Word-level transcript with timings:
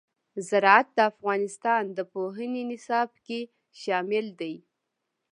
زراعت 0.49 0.87
د 0.97 0.99
افغانستان 1.11 1.83
د 1.97 1.99
پوهنې 2.13 2.63
نصاب 2.71 3.09
کې 3.25 3.39
شامل 3.81 4.25
دي. 4.39 4.55